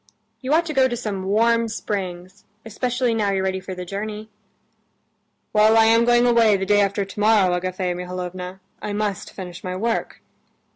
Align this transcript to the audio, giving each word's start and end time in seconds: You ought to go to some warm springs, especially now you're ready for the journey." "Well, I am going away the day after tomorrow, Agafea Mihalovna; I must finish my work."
You 0.41 0.51
ought 0.55 0.65
to 0.65 0.73
go 0.73 0.87
to 0.87 0.97
some 0.97 1.25
warm 1.25 1.67
springs, 1.67 2.43
especially 2.65 3.13
now 3.13 3.29
you're 3.29 3.43
ready 3.43 3.59
for 3.59 3.75
the 3.75 3.85
journey." 3.85 4.31
"Well, 5.53 5.77
I 5.77 5.85
am 5.85 6.05
going 6.05 6.25
away 6.25 6.57
the 6.57 6.65
day 6.65 6.81
after 6.81 7.05
tomorrow, 7.05 7.53
Agafea 7.55 7.95
Mihalovna; 7.95 8.61
I 8.81 8.93
must 8.93 9.31
finish 9.33 9.63
my 9.63 9.75
work." 9.75 10.23